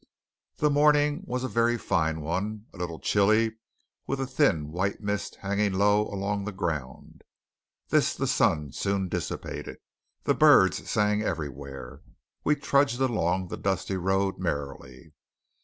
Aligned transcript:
The 0.57 0.71
morning 0.71 1.21
was 1.27 1.43
a 1.43 1.47
very 1.47 1.77
fine 1.77 2.21
one; 2.21 2.65
a 2.73 2.77
little 2.77 2.97
chilly, 2.97 3.57
with 4.07 4.19
a 4.19 4.25
thin 4.25 4.71
white 4.71 4.99
mist 4.99 5.35
hanging 5.35 5.73
low 5.73 6.07
along 6.07 6.43
the 6.45 6.51
ground. 6.51 7.23
This 7.89 8.15
the 8.15 8.25
sun 8.25 8.71
soon 8.71 9.09
dissipated. 9.09 9.77
The 10.23 10.33
birds 10.33 10.89
sang 10.89 11.21
everywhere. 11.21 12.01
We 12.43 12.55
trudged 12.55 12.99
along 12.99 13.49
the 13.49 13.57
dusty 13.57 13.95
road 13.95 14.39
merrily. 14.39 15.13